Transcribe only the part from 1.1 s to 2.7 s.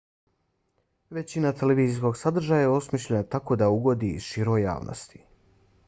većina televizijskog sadržaja